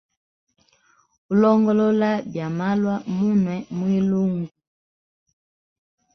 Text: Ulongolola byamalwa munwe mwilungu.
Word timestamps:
Ulongolola 1.31 2.11
byamalwa 2.29 2.95
munwe 3.17 3.55
mwilungu. 3.77 4.47